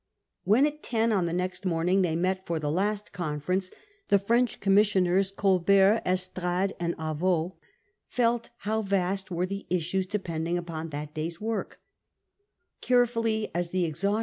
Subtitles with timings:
[0.45, 3.71] When at ten on the next morning they met for the last con ference,
[4.07, 7.55] the French commissioners, Colbert, Estrades, and The final Avaux,
[8.07, 11.27] felt how vast were the issues depending August""' u P cn ^ at ^ ay
[11.27, 11.77] s wor k*
[12.81, 14.17] Carefully as the exhaus 1678.